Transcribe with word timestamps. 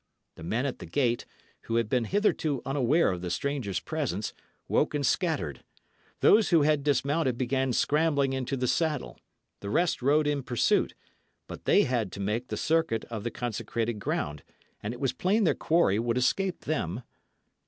The 0.33 0.41
men 0.41 0.65
at 0.65 0.79
the 0.79 0.87
gate, 0.87 1.25
who 1.65 1.75
had 1.75 1.87
been 1.87 2.05
hitherto 2.05 2.63
unaware 2.65 3.11
of 3.11 3.21
the 3.21 3.29
stranger's 3.29 3.79
presence, 3.79 4.33
woke 4.67 4.95
and 4.95 5.05
scattered. 5.05 5.63
Those 6.21 6.49
who 6.49 6.63
had 6.63 6.83
dismounted 6.83 7.37
began 7.37 7.71
scrambling 7.71 8.33
into 8.33 8.57
the 8.57 8.67
saddle; 8.67 9.19
the 9.59 9.69
rest 9.69 10.01
rode 10.01 10.25
in 10.25 10.41
pursuit; 10.41 10.95
but 11.45 11.65
they 11.65 11.83
had 11.83 12.11
to 12.13 12.19
make 12.19 12.47
the 12.47 12.57
circuit 12.57 13.05
of 13.11 13.23
the 13.23 13.29
consecrated 13.29 13.99
ground, 13.99 14.41
and 14.81 14.91
it 14.91 14.99
was 14.99 15.13
plain 15.13 15.43
their 15.43 15.53
quarry 15.53 15.99
would 15.99 16.17
escape 16.17 16.61
them. 16.61 17.03